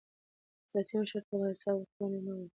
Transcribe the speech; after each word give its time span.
سیاسي 0.69 0.93
مشرتابه 1.01 1.45
حساب 1.51 1.75
ورکونه 1.77 2.17
غواړي 2.23 2.45